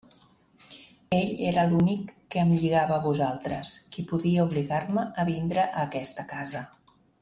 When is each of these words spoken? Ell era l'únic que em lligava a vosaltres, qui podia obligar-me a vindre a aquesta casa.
Ell 1.17 1.33
era 1.49 1.65
l'únic 1.73 2.13
que 2.35 2.41
em 2.45 2.55
lligava 2.63 2.97
a 2.97 3.05
vosaltres, 3.05 3.77
qui 3.93 4.09
podia 4.15 4.49
obligar-me 4.51 5.07
a 5.25 5.31
vindre 5.33 5.71
a 5.71 5.89
aquesta 5.89 6.31
casa. 6.37 6.69